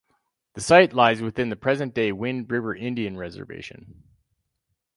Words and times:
The 0.55 0.61
site 0.61 0.93
lies 0.93 1.21
within 1.21 1.49
the 1.49 1.55
present-day 1.55 2.11
Wind 2.11 2.49
River 2.49 2.75
Indian 2.75 3.17
Reservation. 3.17 4.01